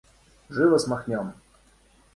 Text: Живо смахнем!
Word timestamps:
Живо 0.49 0.79
смахнем! 0.79 1.31